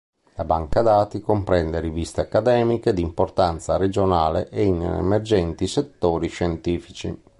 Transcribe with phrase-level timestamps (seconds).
[0.33, 7.15] La banca dati comprende "riviste accademiche di importanza regionale e in emergenti settori scientifici".